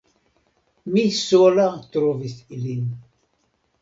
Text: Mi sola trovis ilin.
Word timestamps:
Mi 0.95 1.03
sola 1.19 1.67
trovis 1.97 2.35
ilin. 2.59 2.89